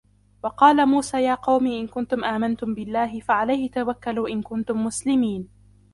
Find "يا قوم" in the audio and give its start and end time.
1.23-1.67